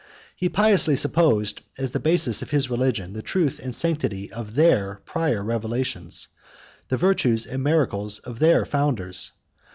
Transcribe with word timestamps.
He 0.35 0.49
piously 0.49 0.95
supposed, 0.95 1.61
as 1.77 1.91
the 1.91 1.99
basis 1.99 2.41
of 2.41 2.49
his 2.49 2.71
religion, 2.71 3.13
the 3.13 3.21
truth 3.21 3.59
and 3.63 3.75
sanctity 3.75 4.31
of 4.31 4.55
their 4.55 4.99
prior 5.05 5.43
revolutions, 5.43 6.27
the 6.87 6.97
virtues 6.97 7.45
and 7.45 7.61
miracles 7.61 8.17
of 8.17 8.39
their 8.39 8.65
founders. 8.65 9.31